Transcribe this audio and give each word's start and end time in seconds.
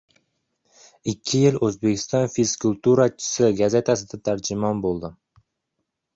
Ikki 1.11 1.41
yil 1.41 1.59
«O‘zbekiston 1.67 2.25
fizkulturachisi» 2.37 3.51
gazetasida 3.61 4.21
tarjimon 4.31 4.83
bo‘ldim. 4.89 5.17